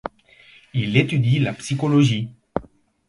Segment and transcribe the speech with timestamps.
[0.73, 2.29] Il étudie la psychologie.